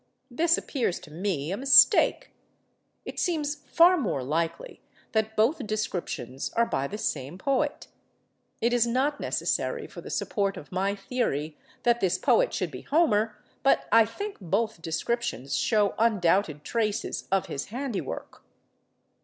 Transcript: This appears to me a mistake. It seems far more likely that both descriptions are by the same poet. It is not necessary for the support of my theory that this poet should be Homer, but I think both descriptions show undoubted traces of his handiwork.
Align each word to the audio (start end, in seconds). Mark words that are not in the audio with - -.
This 0.31 0.57
appears 0.57 0.99
to 1.01 1.11
me 1.11 1.51
a 1.51 1.57
mistake. 1.57 2.31
It 3.05 3.19
seems 3.19 3.53
far 3.53 3.97
more 3.97 4.23
likely 4.23 4.81
that 5.11 5.35
both 5.37 5.63
descriptions 5.67 6.49
are 6.53 6.65
by 6.65 6.87
the 6.87 6.97
same 6.97 7.37
poet. 7.37 7.85
It 8.61 8.73
is 8.73 8.87
not 8.87 9.19
necessary 9.19 9.85
for 9.85 10.01
the 10.01 10.09
support 10.09 10.57
of 10.57 10.71
my 10.71 10.95
theory 10.95 11.55
that 11.83 11.99
this 11.99 12.17
poet 12.17 12.51
should 12.51 12.71
be 12.71 12.81
Homer, 12.81 13.37
but 13.61 13.87
I 13.91 14.05
think 14.05 14.37
both 14.41 14.81
descriptions 14.81 15.55
show 15.55 15.93
undoubted 15.99 16.63
traces 16.63 17.27
of 17.31 17.45
his 17.45 17.65
handiwork. 17.65 18.41